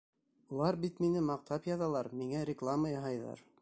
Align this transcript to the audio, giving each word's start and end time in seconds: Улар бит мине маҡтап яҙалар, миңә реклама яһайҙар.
Улар 0.55 0.77
бит 0.85 1.03
мине 1.05 1.23
маҡтап 1.29 1.71
яҙалар, 1.73 2.13
миңә 2.23 2.45
реклама 2.53 2.97
яһайҙар. 2.99 3.51